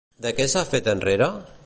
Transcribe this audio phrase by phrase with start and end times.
[0.25, 1.29] De què s'ha fet enrere?